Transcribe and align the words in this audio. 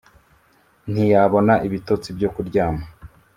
Ntiyabona 0.91 1.53
ibitotsi 1.67 2.07
byo 2.17 2.29
kuryama 2.33 2.83